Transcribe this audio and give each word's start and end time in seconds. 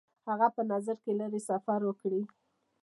هغه 0.29 0.47
په 0.55 0.61
نظر 0.71 0.95
کې 1.03 1.11
لري 1.19 1.41
سفر 1.49 1.79
وکړي. 1.85 2.21